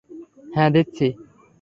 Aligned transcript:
হ্যাঁ, 0.55 0.69
দিচ্ছি! 0.69 1.07